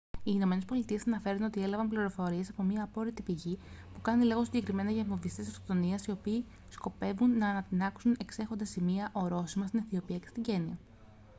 οι 0.17 0.31
ηνωμένες 0.35 0.65
πολιτείες 0.65 1.07
αναφέρουν 1.07 1.43
ότι 1.43 1.61
έλαβαν 1.61 1.89
πληροφορίες 1.89 2.49
από 2.49 2.63
μια 2.63 2.83
απόρρητη 2.83 3.21
πηγή 3.21 3.59
που 3.93 4.01
κάνει 4.01 4.25
λόγο 4.25 4.43
συγκεκριμένα 4.43 4.91
για 4.91 5.03
βομβιστές 5.03 5.47
αυτοκτονίας 5.47 6.05
οι 6.05 6.11
οποίοι 6.11 6.45
σκοπεύουν 6.69 7.37
να 7.37 7.49
ανατινάξουν 7.49 8.15
«εξέχοντα 8.19 8.65
σημεία-ορόσημα» 8.65 9.67
στην 9.67 9.79
αιθιοπία 9.79 10.17
και 10.17 10.27
στην 10.27 10.43
κένυα 10.43 10.77